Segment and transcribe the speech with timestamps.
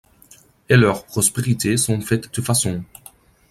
[0.67, 2.83] Et leurs prospérités sont faites de façon